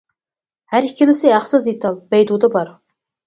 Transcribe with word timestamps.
ھەر 0.75 0.87
ئىككىلىسى 0.87 1.29
ھەقسىز 1.33 1.67
دېتال، 1.69 1.99
بەيدۇدا 2.15 2.51
بار. 2.57 2.73